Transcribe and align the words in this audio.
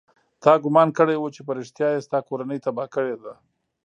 تا 0.43 0.51
ګومان 0.63 0.89
کړى 0.97 1.15
و 1.17 1.33
چې 1.35 1.41
په 1.47 1.51
رښتيا 1.59 1.87
يې 1.93 2.03
ستا 2.05 2.19
کورنۍ 2.27 2.59
تباه 2.65 2.89
کړې 2.95 3.15
ده. 3.23 3.33